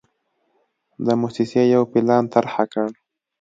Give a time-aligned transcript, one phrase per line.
[1.05, 2.89] د موسسې یو پلان طرحه کړ.